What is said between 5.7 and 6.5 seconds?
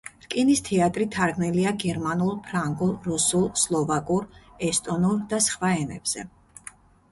ენებზე.